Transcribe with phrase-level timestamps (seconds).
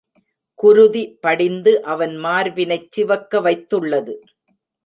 [0.59, 4.15] குருதி படிந்து அவன் மார்பினைச் சிவக்க வைத்துள்ளது.